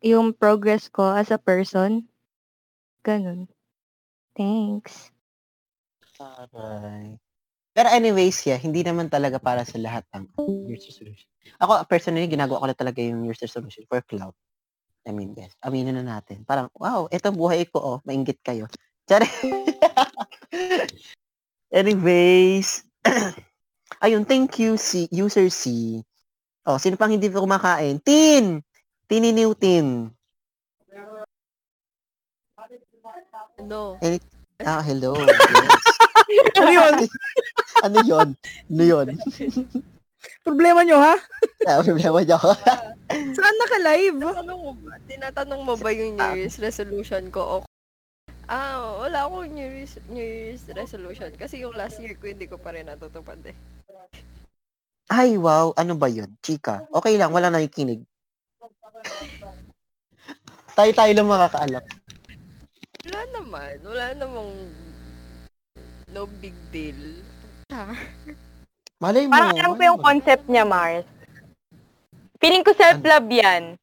[0.03, 2.10] yung progress ko as a person.
[3.01, 3.49] Ganun.
[4.37, 5.09] Thanks.
[6.21, 7.17] Aray.
[7.73, 11.25] Pero anyways, yeah, hindi naman talaga para sa lahat ang New Year's resolution.
[11.63, 14.37] Ako, personally, ginagawa ko na talaga yung New Year's resolution for cloud.
[15.09, 16.45] I mean, yes, aminin na natin.
[16.45, 18.69] Parang, wow, eto buhay ko, oh, mainggit kayo.
[19.09, 19.25] Tsari.
[21.81, 22.85] anyways,
[24.05, 25.97] ayun, thank you, si user C.
[26.69, 27.97] Oh, sino pang hindi kumakain?
[28.05, 28.61] Tin!
[29.09, 30.13] Tininiw Tin.
[33.61, 34.01] Ano?
[34.65, 35.13] Ah, hello.
[36.31, 36.55] Yes.
[36.61, 36.95] Ano yun?
[37.83, 38.29] ano yun?
[38.71, 39.09] Ano yun?
[40.47, 41.19] Problema nyo, ha?
[41.67, 42.55] Ah, problema ako.
[43.35, 44.21] Saan naka-live?
[44.21, 44.93] Tinatanong mo ba?
[45.11, 47.41] Tinatanong mo ba yung New Year's resolution ko?
[47.43, 47.55] O,
[48.47, 51.35] ah, wala akong New Year's, New Year's resolution.
[51.35, 53.57] Kasi yung last year ko, hindi ko pa rin natutupad eh.
[55.11, 55.75] Ay, wow.
[55.75, 56.31] Ano ba yun?
[56.45, 56.87] Chika.
[56.95, 57.35] Okay lang.
[57.35, 58.07] Wala nakikinig.
[60.79, 61.85] Tayo-tayo lang makakaalap.
[63.11, 63.75] Wala naman.
[63.83, 64.51] Wala namang
[66.15, 67.19] no big deal.
[67.75, 67.91] Ah,
[69.03, 69.35] Malay mo.
[69.35, 71.03] Parang alam ko malay yung concept niya, Mars.
[72.39, 73.75] Feeling ko self-love yan.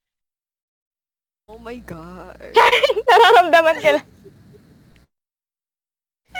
[1.51, 2.55] Oh my God.
[3.11, 4.07] Nararamdaman ka lang.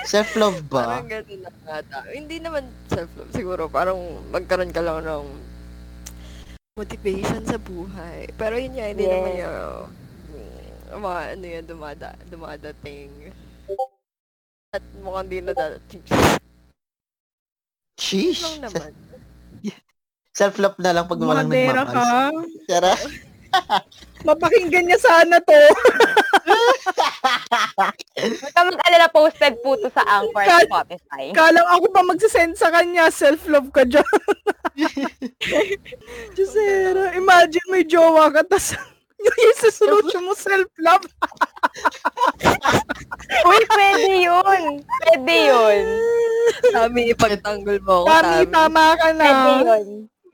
[0.08, 1.04] Self-love ba?
[1.04, 2.08] Parang ganun na ata.
[2.08, 3.36] Hindi naman self-love.
[3.36, 4.00] Siguro parang
[4.32, 5.28] magkaroon ka lang ng
[6.80, 8.32] motivation sa buhay.
[8.39, 9.12] Pero yun nga, hindi Yes.
[9.12, 10.07] naman yung
[10.89, 13.12] mga ano yan, dumada, dumadating.
[14.71, 16.04] At mukhang di na dadating.
[17.97, 18.43] Sheesh.
[18.45, 18.91] lang naman.
[20.38, 21.97] Self-love na lang pag walang Madera ka.
[21.97, 22.36] nagmamahal.
[22.69, 22.93] Tara.
[24.28, 25.58] Mapakinggan niya sana to.
[28.17, 31.26] Huwag ka mag-alala, posted po to sa Anchor at Kat- Spotify.
[31.34, 34.06] Kalang ako pa magsisend sa kanya, self-love ka dyan.
[36.38, 38.78] Jusera, imagine may jowa ka, tas
[39.17, 41.06] yung isusunod mo self-love.
[43.49, 44.62] Uy, pwede yun.
[44.86, 45.84] Pwede yun.
[46.71, 48.53] Tami, ipagtanggol mo ako, Tami, Tami.
[48.53, 49.25] tama ka na.
[49.25, 49.86] Pwede yun.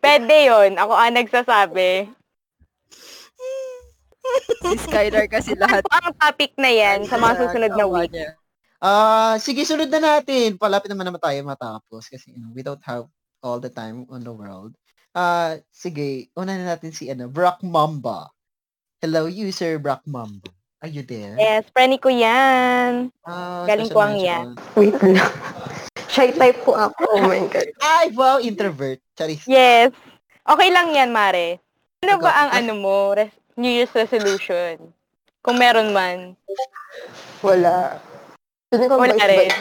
[0.03, 0.71] Pwede yun.
[0.77, 1.91] Ako ang nagsasabi.
[4.63, 5.83] Si Skylar kasi lahat.
[5.91, 8.13] Ang topic na yan sa mga susunod na week.
[8.83, 10.59] Ah, sige, sunod na natin.
[10.59, 13.07] Palapit naman naman tayo matapos kasi you know, we don't have
[13.39, 14.75] all the time on the world.
[15.15, 18.32] Ah, sige, una na natin si ano, Brock Mamba.
[19.03, 20.47] Hello, user Brock Mamba.
[20.79, 21.35] Are you there?
[21.35, 23.11] Yes, friend ko yan.
[23.27, 24.55] Ah, Galing ko ang yan.
[24.79, 25.27] Wait lang.
[26.07, 27.03] Shy type po ako.
[27.11, 27.67] Oh my God.
[27.83, 29.03] Ay, wow, introvert.
[29.19, 29.43] Charis.
[29.43, 29.91] Yes.
[30.47, 31.59] Okay lang yan, Mare.
[31.99, 34.95] Ano ba ang ano mo, res- New Year's resolution?
[35.43, 36.39] Kung meron man.
[37.43, 37.99] Wala.
[38.71, 39.51] Feeling ko Wala rin.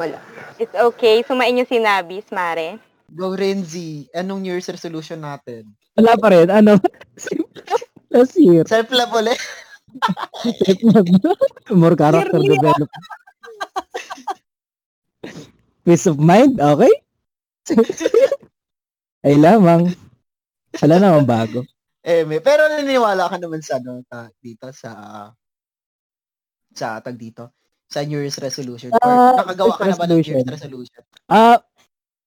[0.00, 0.18] Wala.
[0.56, 1.20] It's okay.
[1.20, 2.80] Sumain yung sinabis, Mare.
[3.12, 4.08] Go Renzi.
[4.16, 5.68] Anong New Year's resolution natin?
[6.00, 6.48] Wala pa rin.
[6.48, 6.80] Ano?
[8.10, 8.62] Last year.
[8.66, 9.38] Self-love ulit.
[11.72, 12.60] More character Yearly, ah.
[12.60, 13.04] development.
[15.82, 16.58] Peace of mind?
[16.58, 16.92] Okay?
[19.26, 19.90] Ay lamang.
[20.78, 21.60] Wala namang bago.
[22.06, 24.90] Eh, may, pero naniniwala ka naman sa ano, ta, dito sa
[26.70, 27.50] sa tag dito
[27.90, 31.02] sa New Year's resolution or Ah, nakagawa ka na ba ng New Year's resolution.
[31.02, 31.02] resolution?
[31.26, 31.58] Ah,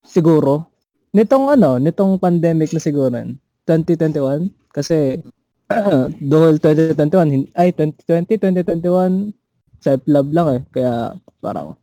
[0.04, 0.68] siguro.
[1.16, 3.16] Nitong ano, nitong pandemic na siguro,
[3.64, 4.52] 2021.
[4.70, 5.24] Kasi,
[6.20, 6.98] the whole 2021,
[7.30, 9.32] hin- ay, 2020, 2021,
[9.78, 10.62] self-love lang eh.
[10.72, 10.94] Kaya,
[11.38, 11.78] parang,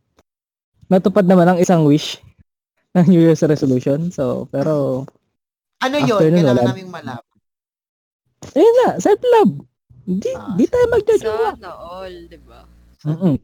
[0.87, 2.19] natupad naman ang isang wish
[2.95, 4.09] ng New Year's resolution.
[4.09, 5.05] So, pero,
[5.79, 6.19] Ano yun?
[6.19, 6.69] nun, Kailangan wala.
[6.69, 7.25] naming malaman.
[8.49, 9.53] ayun na, self-love.
[10.03, 10.55] Di, Ah.
[10.55, 11.47] di tayo magjojowa.
[11.53, 12.63] Sana all, di ba?
[13.03, 13.35] Mm-mm.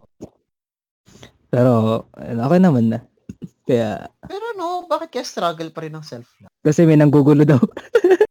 [1.47, 1.71] Pero,
[2.13, 2.99] okay naman na.
[3.63, 6.51] Kaya, Pero no, bakit kaya struggle pa rin ng self-love?
[6.59, 7.59] kasi may nanggugulo daw.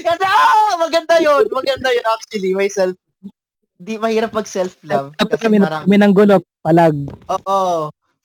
[0.00, 1.44] Kasi, ah, maganda yun.
[1.48, 2.52] Maganda yun actually.
[2.52, 2.94] May self
[3.78, 5.14] di mahirap pag self-love.
[5.14, 6.98] Tapos Kasi kami, parang, kami nanggulo, palag.
[7.30, 7.58] oo,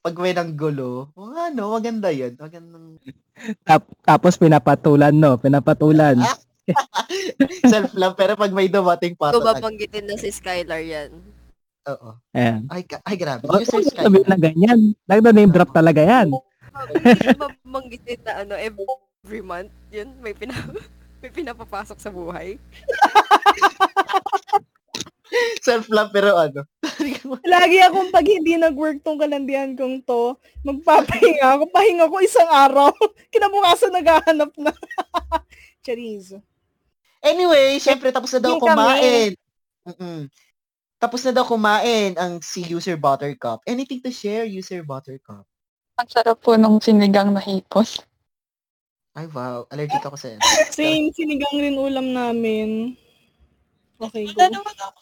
[0.02, 2.34] pag may ng gulo, oh, ano, maganda yun.
[2.36, 2.98] Magandang
[3.62, 5.38] Tap, tapos pinapatulan, no?
[5.38, 6.18] Pinapatulan.
[7.70, 8.18] Self-love.
[8.18, 11.14] Pero pag may dumating pa, Kung babanggitin na si Skylar yan.
[11.86, 12.10] oo.
[12.34, 12.66] Ayan.
[12.74, 13.46] Ay, ka- ay, grabe.
[13.46, 14.80] Huwag User sabihin na ganyan.
[15.06, 16.34] Nagda name drop talaga yan.
[16.98, 20.56] Hindi babanggitin na ano, every month, yun, may, pina,
[21.24, 22.60] may pinapapasok sa buhay.
[25.64, 26.68] Self-love, pero ano.
[27.48, 30.36] Lagi akong pag hindi nag-work tong kalandian kong to,
[30.68, 31.64] magpapahinga ako.
[31.72, 32.92] Pahinga ko isang araw.
[33.34, 34.76] Kinabukasan naghahanap na.
[35.80, 36.36] Charis.
[37.24, 39.32] Anyway, syempre, tapos na daw kumain.
[39.88, 40.28] Mm-mm.
[41.00, 43.64] Tapos na daw kumain ang si User Buttercup.
[43.64, 45.48] Anything to share, User Buttercup?
[45.96, 47.88] Ang sarap po nung sinigang na hipon.
[49.14, 49.70] Ay, wow.
[49.70, 50.34] Allergic ako sa
[50.74, 52.98] Same, sinigang rin ulam namin.
[54.02, 54.42] Okay, go.
[54.42, 55.00] Wala naman ako.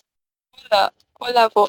[0.60, 0.82] Wala.
[1.22, 1.64] Wala po.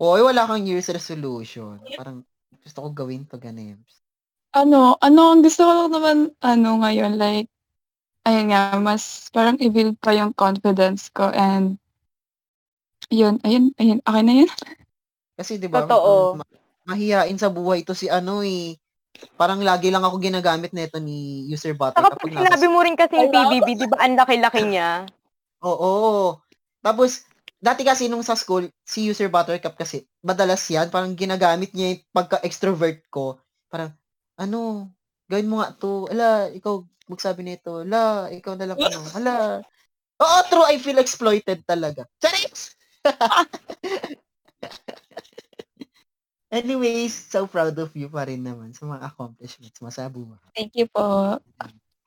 [0.00, 1.82] Oy, wala kang Year's resolution.
[1.98, 2.22] Parang
[2.62, 4.00] gusto ko gawin to ganems.
[4.54, 7.50] Ano, ano, ang gusto ko lang naman, ano ngayon, like,
[8.24, 11.76] ayun nga, mas parang i-build pa yung confidence ko and
[13.10, 14.50] yun, ayun, ayun, okay na yun.
[15.40, 15.88] Kasi 'di ba?
[15.88, 16.36] Totoo.
[16.36, 18.76] ma- mahihain sa buhay to si ano eh.
[19.36, 22.20] Parang lagi lang ako ginagamit nito ni User Saka Buttercup.
[22.20, 25.04] pag sinabi mo rin kasi yung PBB, di ba ang laki-laki niya?
[25.64, 26.36] Oo.
[26.80, 27.24] Tapos,
[27.60, 32.02] dati kasi nung sa school, si User Buttercup kasi, madalas yan, parang ginagamit niya yung
[32.12, 33.36] pagka-extrovert ko.
[33.68, 33.92] Parang,
[34.40, 34.88] ano,
[35.28, 36.08] gawin mo nga to.
[36.08, 37.84] Ala, ikaw magsabi nito.
[37.84, 39.00] Ala, ikaw na lang ano.
[39.18, 39.34] Ala.
[40.20, 40.68] Oo, true.
[40.68, 42.04] I feel exploited talaga.
[42.20, 42.76] Charis!
[46.50, 50.42] Anyways, so proud of you pa rin naman sa mga accomplishments mo sa buhay.
[50.50, 51.38] Thank you po.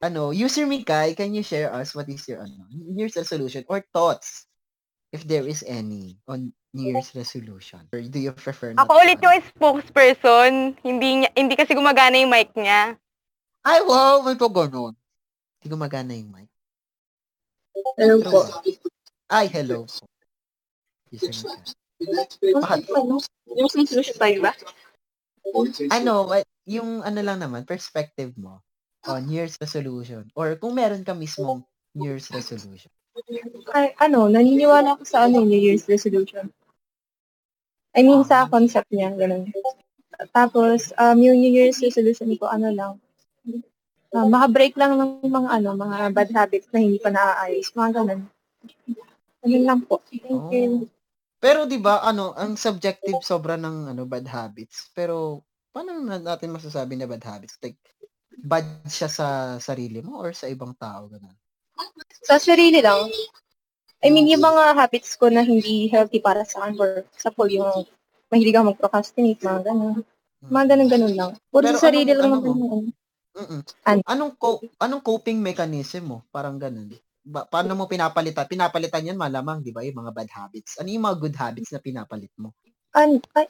[0.04, 3.80] ano, user Mikay, can you share us what is your ano, New Year's resolution or
[3.96, 4.52] thoughts,
[5.16, 7.88] if there is any, on New Year's resolution?
[7.96, 10.52] Or do you prefer not Ako ulit to, yung spokesperson.
[10.84, 13.00] Hindi niya, hindi kasi gumagana yung mic niya.
[13.64, 14.92] Ay, wow, may pa ganun.
[15.64, 16.52] Hindi gumagana yung mic.
[17.96, 18.44] Hello po.
[19.32, 19.88] Ay, hello.
[21.16, 21.80] User Mikay.
[23.54, 24.52] Yung resolution tayo ba?
[25.92, 26.32] Ano,
[26.64, 28.64] yung ano lang naman, perspective mo
[29.04, 32.90] on New Year's resolution or kung meron ka mismong New Year's resolution.
[33.76, 36.50] Ay, ano, naniniwala ako sa ano, New Year's resolution.
[37.94, 39.54] I mean, sa concept niya, ganun.
[40.34, 42.94] Tapos, um, yung New Year's resolution ko, ano lang,
[44.18, 47.70] uh, maka-break lang ng mga, ano, mga bad habits na hindi pa naaayos.
[47.78, 48.22] Mga ganun.
[49.46, 50.02] Ganun lang po.
[50.10, 50.90] Thank you.
[51.44, 54.88] Pero 'di ba, ano, ang subjective sobra ng ano bad habits.
[54.96, 55.44] Pero
[55.76, 57.60] paano na natin masasabi na bad habits?
[57.60, 57.76] Like
[58.40, 59.28] bad siya sa
[59.60, 61.36] sarili mo or sa ibang tao ganun?
[62.24, 63.12] Sa sarili lang.
[64.04, 67.88] I mean, yung mga habits ko na hindi healthy para sa akin, for example, yung
[68.28, 70.04] mahilig ako mag-procrastinate, mga ganun.
[70.44, 71.32] Mga ganun-ganun lang.
[71.48, 72.84] Puro Pero sa sarili anong- lang ano naman.
[73.34, 73.62] Mm.
[73.88, 74.02] Ano?
[74.06, 76.18] Anong co- anong coping mechanism mo?
[76.30, 76.92] Parang ganun.
[77.24, 78.44] Ba, paano mo pinapalitan?
[78.52, 80.76] Pinapalitan 'yan malamang, 'di ba, yung mga bad habits.
[80.76, 82.52] Ano yung mga good habits na pinapalit mo?
[82.92, 83.48] An, ay,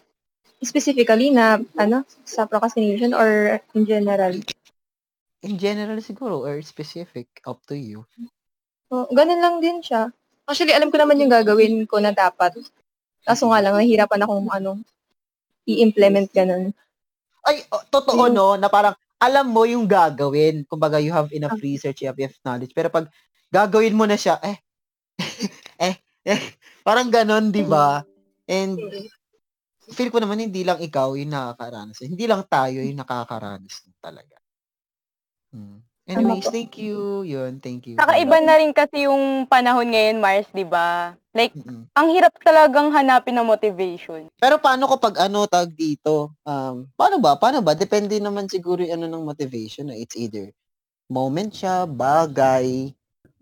[0.61, 4.37] specifically na ano sa procrastination or in general?
[5.43, 8.05] In general siguro or specific, up to you.
[8.93, 10.13] So, ganun lang din siya.
[10.45, 12.53] Actually, alam ko naman yung gagawin ko na dapat.
[13.25, 14.71] Kaso nga lang, nahihirapan akong ano,
[15.65, 16.71] i-implement ganun.
[17.43, 20.63] Ay, oh, totoo no, na parang alam mo yung gagawin.
[20.69, 22.71] Kumbaga, you have enough research, you have enough knowledge.
[22.71, 23.09] Pero pag
[23.53, 24.57] gagawin mo na siya, eh,
[25.87, 25.95] eh,
[26.25, 26.41] eh,
[26.81, 28.01] parang ganon, di ba?
[28.49, 28.81] And
[29.93, 32.01] feel ko naman hindi lang ikaw yung nakakaranas.
[32.01, 34.41] Hindi lang tayo yung nakakaranas talaga.
[35.53, 35.85] Hmm.
[36.03, 37.23] Anyways, thank you.
[37.23, 37.95] Yun, thank you.
[37.95, 41.15] Saka iba na rin kasi yung panahon ngayon, Mars, di ba?
[41.31, 41.87] Like, Mm-mm.
[41.95, 44.27] ang hirap talagang hanapin ng motivation.
[44.35, 46.35] Pero paano kapag ano tag dito?
[46.43, 47.39] Um, paano ba?
[47.39, 47.71] Paano ba?
[47.71, 49.95] Depende naman siguro yung ano ng motivation.
[49.95, 50.03] eh.
[50.03, 50.51] It's either
[51.07, 52.91] moment siya, bagay,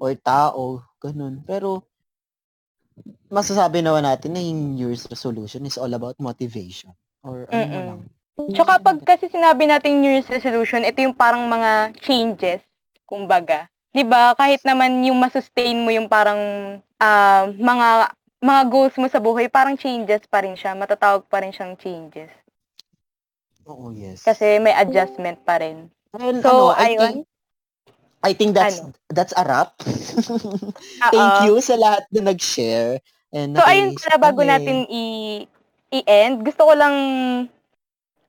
[0.01, 1.35] or tao, ganun.
[1.49, 1.69] Pero
[3.31, 6.91] masasabi naman natin na yung New Year's resolution is all about motivation.
[7.21, 7.87] Or ano Mm-mm.
[7.87, 7.99] lang.
[8.55, 12.61] Tsaka pag kasi sinabi natin New Year's resolution, ito yung parang mga changes,
[13.05, 13.69] kumbaga.
[13.93, 14.33] 'Di ba?
[14.39, 16.39] Kahit naman yung masustain mo yung parang
[16.97, 17.87] ah, mga
[18.41, 20.73] mga goals mo sa buhay, parang changes pa rin siya.
[20.73, 22.31] Matatawag pa rin siyang changes.
[23.65, 24.21] Oo, yes.
[24.25, 25.89] Kasi may adjustment pa rin.
[26.17, 27.13] And So, ano, I ayun.
[27.13, 27.27] think,
[28.23, 28.93] I think that's Ano?
[29.09, 29.73] that's a wrap.
[31.13, 33.01] Thank you sa lahat na nag-share.
[33.33, 35.47] And So, ayun pala, bago natin i-
[35.91, 36.95] i-end, gusto ko lang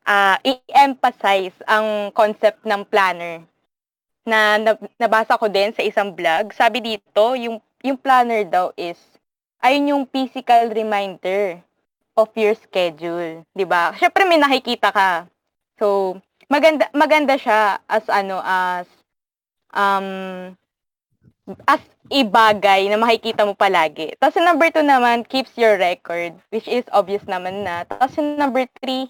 [0.06, 3.42] ah, i-emphasize ang concept ng planner
[4.26, 6.52] na nab- nabasa ko din sa isang vlog.
[6.54, 8.98] Sabi dito, yung, yung planner daw is,
[9.62, 11.60] ayun yung physical reminder
[12.18, 13.42] of your schedule.
[13.56, 13.92] 'di ba?
[13.96, 15.26] Syempre may nakikita ka.
[15.80, 16.18] So,
[16.52, 18.86] maganda maganda siya as ano as
[19.72, 20.52] um
[21.66, 24.14] as ibagay na makikita mo palagi.
[24.20, 27.88] Tapos yung number two naman, keeps your record, which is obvious naman na.
[27.88, 29.08] Tapos yung number three,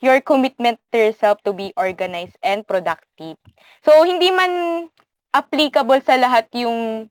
[0.00, 3.36] your commitment to yourself to be organized and productive.
[3.84, 4.86] So, hindi man
[5.30, 7.10] applicable sa lahat yung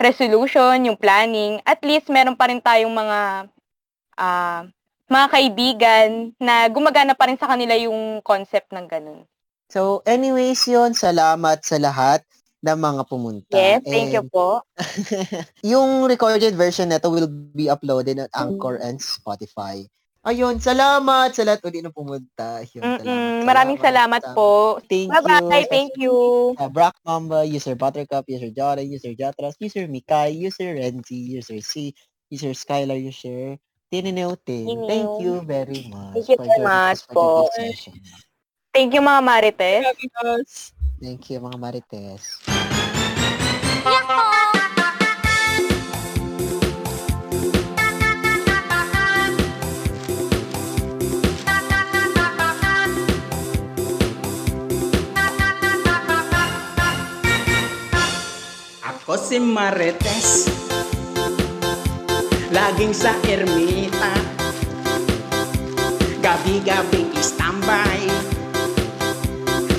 [0.00, 1.60] resolution, yung planning.
[1.68, 3.20] At least, meron pa rin tayong mga
[4.16, 4.62] ah,
[5.12, 6.08] mga kaibigan
[6.40, 9.28] na gumagana pa rin sa kanila yung concept ng ganun.
[9.72, 12.20] So, anyways yun, salamat sa lahat
[12.60, 13.56] ng mga pumunta.
[13.56, 14.60] Yes, thank you And po.
[15.72, 17.24] yung recorded version nito will
[17.56, 19.88] be uploaded at Anchor and Spotify.
[20.28, 22.60] Ayun, salamat sa lahat ulit na pumunta.
[22.68, 24.76] Yun, Mm-mm, maraming salamat po.
[24.84, 25.72] Thank Bye-bye, you.
[25.72, 26.14] thank you.
[26.60, 31.96] Uh, Brock Mamba, user Buttercup, user Jordan, user Jatras, user Mikay, user Renzi, user C,
[32.28, 33.56] user Skylar, user
[33.88, 34.84] Tinineutin.
[34.84, 36.28] Thank you very much.
[36.28, 37.48] Thank you joining much po.
[38.72, 39.84] Thank you mga Marites.
[40.96, 42.40] Thank you, mga Marites.
[58.80, 60.48] Ako si Marites
[62.48, 64.16] Laging sa ermita
[66.24, 68.01] Gabi-gabi istambay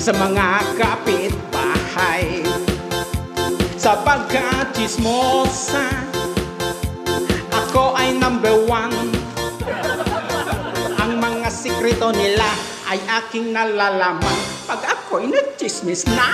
[0.04, 2.44] Sa mga kapitbahay.
[3.80, 5.88] Sa pagka-chismosa
[7.48, 8.92] Ako ay number one.
[11.00, 12.52] Ang mga sikreto nila
[12.92, 14.40] ay aking nalalaman.
[14.68, 16.28] Pag ako'y nagchismis na